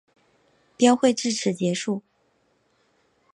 [0.77, 2.01] 标会至此结束。